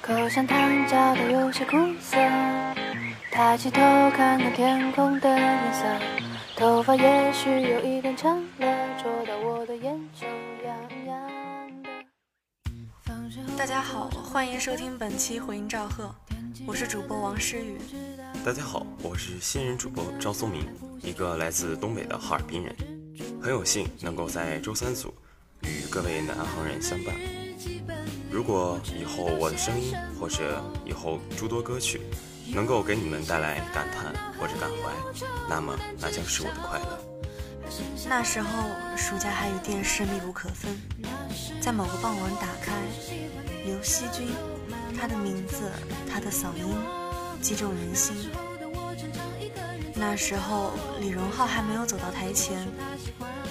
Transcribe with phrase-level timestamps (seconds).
[0.00, 2.16] 口香糖嚼得有些苦涩，
[3.30, 3.80] 抬起头
[4.10, 5.84] 看看天空的颜色，
[6.56, 10.26] 头发也许有一点长了，戳到我的眼球
[10.64, 10.74] 痒
[11.06, 11.90] 痒的。
[13.56, 16.14] 大家好，欢迎收听本期回音赵贺，
[16.66, 17.78] 我是主播王诗雨。
[18.44, 20.66] 大家好，我是新人主播赵松明，
[21.02, 22.74] 一个来自东北的哈尔滨人，
[23.40, 25.12] 很有幸能够在周三组
[25.62, 27.14] 与各位南航人相伴。
[28.30, 32.00] 如果以后我的声音或者以后诸多歌曲
[32.52, 34.92] 能够给你们带来感叹或者感怀，
[35.48, 36.98] 那么那将是我的快乐。
[38.06, 40.76] 那时候暑假还与电视密不可分，
[41.60, 42.74] 在某个傍晚打开，
[43.64, 44.28] 刘惜君，
[44.92, 45.70] 他的名字，
[46.10, 46.74] 他的嗓音
[47.40, 48.30] 击中人心。
[49.94, 52.66] 那时候李荣浩还没有走到台前，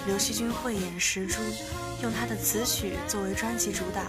[0.06, 1.40] 刘惜君慧眼识珠，
[2.02, 4.08] 用她的词曲作为专辑主打。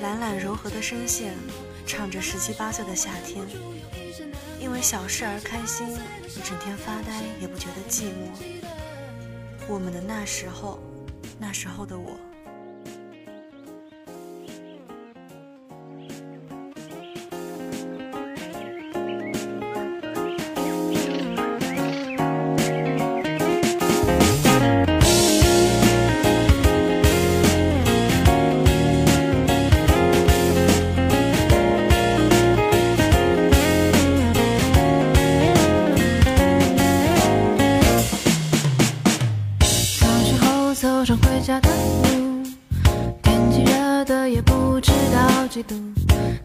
[0.00, 1.34] 懒懒柔和的声线，
[1.86, 3.44] 唱着十七八岁的夏天，
[4.60, 5.86] 因为小事而开心，
[6.44, 8.30] 整天发呆也不觉得寂寞。
[9.68, 10.78] 我们的那时候，
[11.38, 12.16] 那时候的我。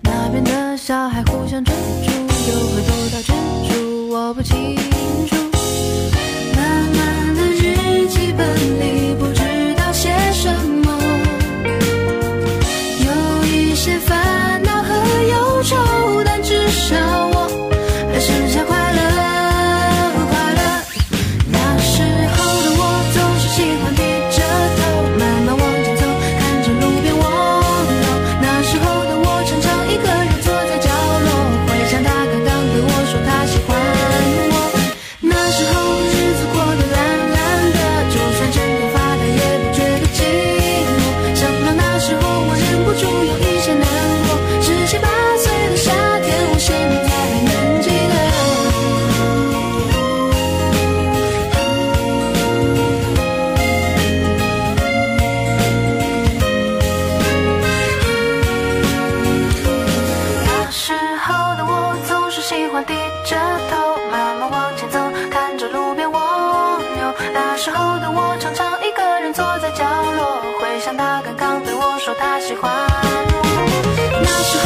[0.01, 3.29] 那边的小孩互相追逐，又会躲到远
[3.69, 4.75] 处，我不清
[5.27, 5.36] 楚。
[67.33, 69.83] 那时候的我常常一个人坐在角
[70.15, 73.37] 落，回想他刚刚对我说他喜欢我。
[74.21, 74.57] 那时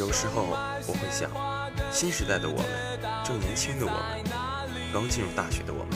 [0.00, 0.56] 有时候
[0.86, 1.30] 我会想，
[1.92, 2.66] 新时代的我们，
[3.22, 4.24] 正年轻的我们，
[4.94, 5.94] 刚进入大学的我们，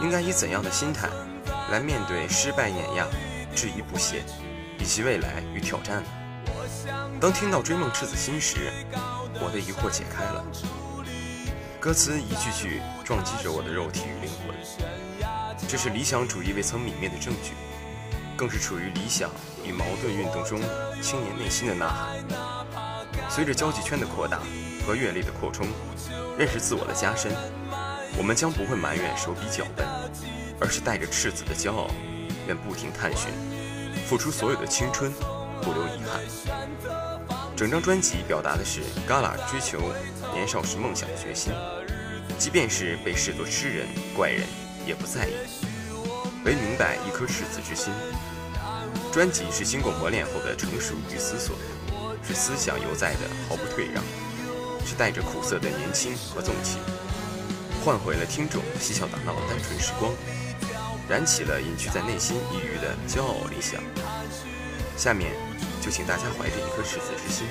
[0.00, 1.10] 应该以怎样的心态
[1.70, 3.06] 来面对失败碾压、
[3.54, 4.24] 质疑不屑，
[4.78, 6.08] 以及未来与挑战呢？
[7.20, 8.72] 当听到《追梦赤子心》时，
[9.34, 10.42] 我的疑惑解开了。
[11.78, 14.56] 歌词一句句撞击着我的肉体与灵魂，
[15.68, 17.52] 这是理想主义未曾泯灭的证据，
[18.34, 19.30] 更是处于理想
[19.62, 20.58] 与矛盾运动中
[21.02, 22.53] 青年内心的呐喊。
[23.34, 24.38] 随着交际圈的扩大
[24.86, 25.66] 和阅历的扩充，
[26.38, 27.32] 认识自我的加深，
[28.16, 29.84] 我们将不会埋怨手比脚笨，
[30.60, 31.90] 而是带着赤子的骄傲，
[32.46, 33.32] 愿不停探寻，
[34.06, 35.12] 付出所有的青春，
[35.60, 36.22] 不留遗憾。
[37.56, 39.80] 整张专辑表达的是 Gala 追求
[40.32, 41.52] 年少时梦想的决心，
[42.38, 44.46] 即便是被视作痴人、怪人，
[44.86, 45.34] 也不在意，
[46.44, 47.92] 唯明白一颗赤子之心。
[49.12, 51.56] 专辑是经过磨练后的成熟与思索，
[52.26, 54.02] 是思想犹在的毫不退让，
[54.86, 56.80] 是带着苦涩的年轻和纵情，
[57.84, 60.12] 换回了听众嬉笑打闹的单纯时光，
[61.08, 63.80] 燃起了隐居在内心抑郁的骄傲理想。
[64.96, 65.32] 下面
[65.82, 67.46] 就请大家怀着一颗赤子之心，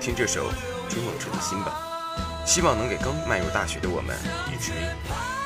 [0.00, 0.50] 听这首
[0.88, 4.16] 《追梦者的心》吧，希望能给刚迈入大学的我们
[4.52, 4.72] 一支。
[4.72, 5.39] 夜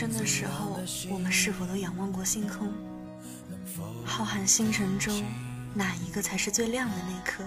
[0.00, 0.80] 深的时候，
[1.10, 2.72] 我们是否都仰望过星空？
[4.02, 5.22] 浩瀚星辰中，
[5.74, 7.44] 哪一个才是最亮的那颗？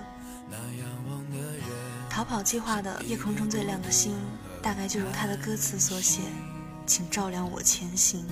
[2.12, 4.13] 逃跑计划的夜空中最亮的星，
[4.62, 6.22] 大概就如他的歌词所写
[6.86, 8.24] ：“请照亮我前行。”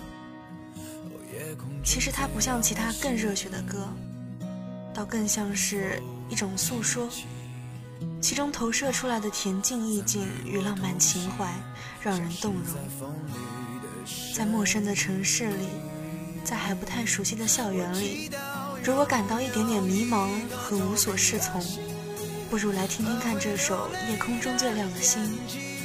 [1.83, 3.87] 其实它不像其他更热血的歌，
[4.93, 5.99] 倒更像是
[6.29, 7.09] 一种诉说，
[8.21, 11.51] 其中投射出来的恬静意境与浪漫情怀，
[12.03, 12.75] 让人动容。
[14.35, 15.67] 在陌生的城市里，
[16.43, 18.29] 在还不太熟悉的校园里，
[18.83, 21.61] 如果感到一点点迷茫和无所适从，
[22.49, 25.23] 不如来听听看这首《夜空中最亮的星》。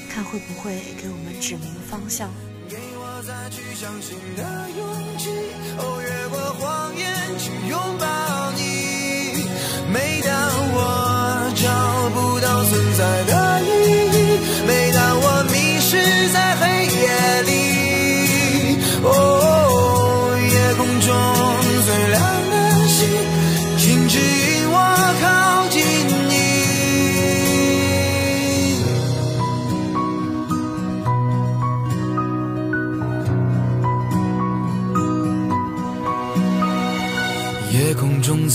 [0.08, 2.30] 看会不会给我们指明方向。
[2.70, 4.42] 给我再去相信的
[4.78, 4.80] 勇
[5.18, 5.28] 气，
[5.76, 7.04] 哦，越过谎言
[7.38, 9.44] 去拥抱你。
[9.92, 10.32] 每当
[10.73, 10.76] 我
[11.54, 11.68] 找
[12.14, 13.36] 不到存在的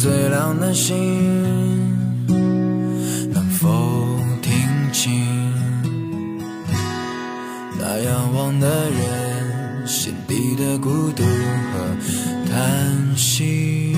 [0.00, 0.96] 最亮的星，
[3.34, 3.68] 能否
[4.40, 4.50] 听
[4.90, 5.12] 清
[7.78, 11.96] 那仰望的人心底的孤独和
[12.48, 13.94] 叹息？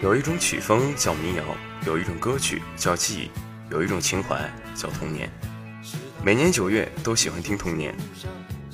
[0.00, 1.42] 有一种曲风叫民谣，
[1.86, 3.30] 有一种歌曲叫记忆，
[3.70, 4.36] 有一种情怀
[4.74, 5.30] 叫童年。
[6.20, 7.94] 每年九月都喜欢听童年，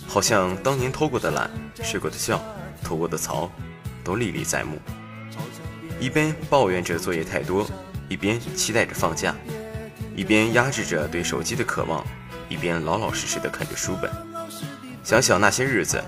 [0.08, 1.50] 好像当年偷过的懒、
[1.82, 2.42] 睡过的觉、
[2.82, 3.52] 偷过的槽，
[4.02, 4.78] 都历历在目。
[6.00, 7.68] 一边抱怨着作业太多，
[8.08, 9.36] 一边期待着放假，
[10.16, 12.02] 一边压制着对手机的渴望，
[12.48, 14.10] 一边老老实实的看着书本。
[15.04, 16.02] 想想那些日子，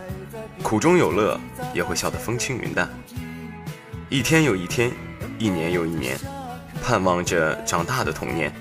[0.62, 1.38] 苦中有乐，
[1.74, 2.88] 也会笑得风轻云淡。
[4.08, 4.90] 一天又一天，
[5.38, 6.18] 一年又一年，
[6.84, 8.52] 盼望着长大的童年。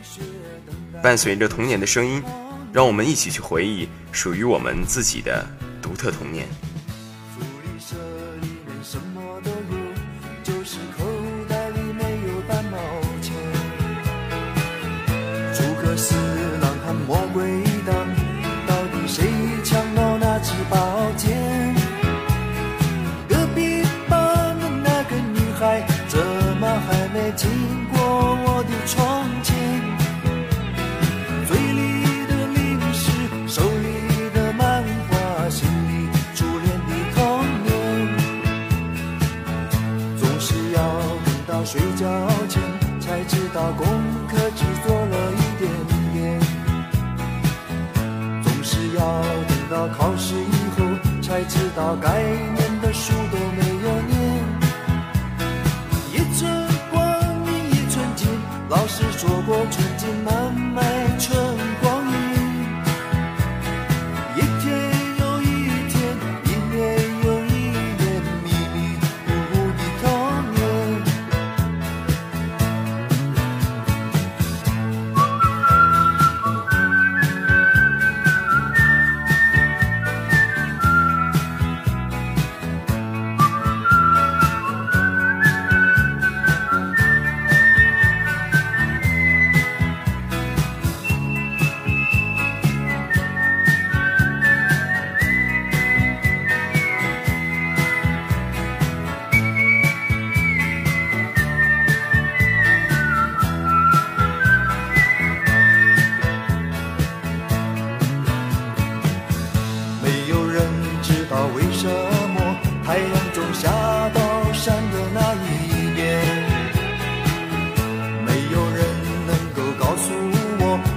[1.03, 2.23] 伴随着童年的声音，
[2.71, 5.45] 让我们一起去回忆属于我们自己的
[5.81, 6.47] 独特童年。
[41.65, 42.05] 睡觉
[42.49, 42.61] 前
[42.99, 43.87] 才知道功
[44.27, 45.71] 课只做了一点
[46.13, 46.39] 点，
[48.43, 50.85] 总是要等到考试以后
[51.21, 53.72] 才知道该念的书都没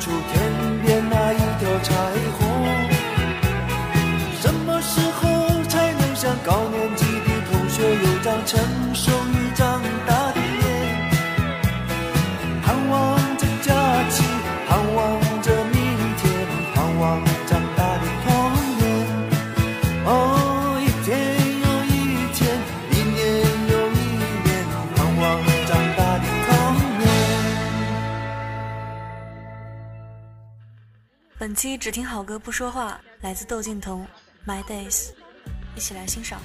[0.00, 0.49] 出天
[31.80, 34.06] 只听好歌不说话，来自窦靖童
[34.46, 35.08] 《My Days》，
[35.74, 36.38] 一起来欣赏。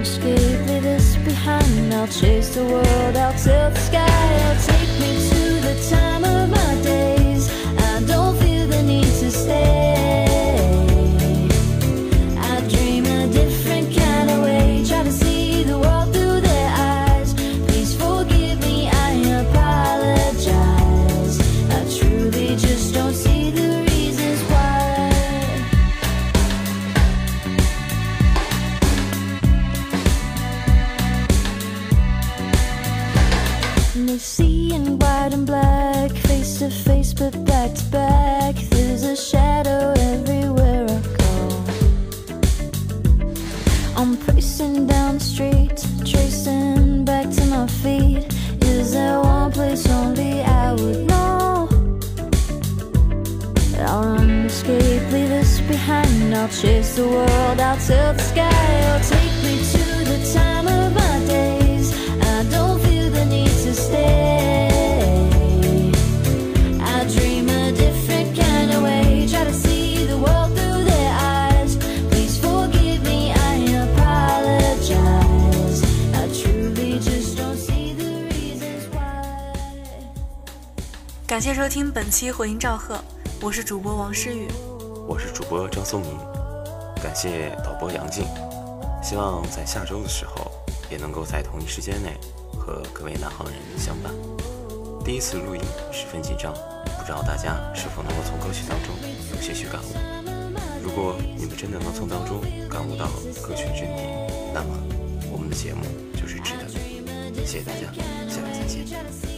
[0.00, 1.92] I'll run, leave this behind.
[1.92, 4.06] I'll chase the world, I'll tilt the sky.
[4.46, 7.50] I'll take me to the time of my days.
[7.78, 9.89] I don't feel the need to stay.
[34.86, 38.54] In white and black, face to face but back to back.
[38.70, 41.32] There's a shadow everywhere I go.
[43.96, 48.26] I'm pacing down the street, tracing back to my feet.
[48.62, 51.68] Is there one place only I would know?
[53.78, 56.34] I'll escape, leave this behind.
[56.34, 58.50] I'll chase the world, I'll tilt the sky.
[81.40, 83.02] 感谢收听本期回音赵贺，
[83.40, 84.46] 我是主播王诗雨。
[85.08, 86.10] 我是主播张松明，
[87.02, 88.26] 感谢导播杨静，
[89.02, 90.52] 希望在下周的时候
[90.90, 92.12] 也能够在同一时间内
[92.58, 94.12] 和各位南航人相伴。
[95.02, 96.52] 第一次录音十分紧张，
[96.98, 98.94] 不知道大家是否能够从歌曲当中
[99.34, 99.94] 有些许感悟。
[100.84, 103.06] 如果你们真的能从当中感悟到
[103.40, 104.04] 歌曲真谛，
[104.52, 104.76] 那么
[105.32, 105.86] 我们的节目
[106.20, 107.46] 就是值得的。
[107.46, 107.90] 谢谢大家，
[108.28, 109.29] 下期再见。